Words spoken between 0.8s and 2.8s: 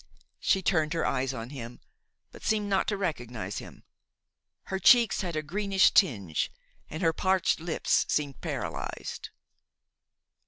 her eyes on him, but seemed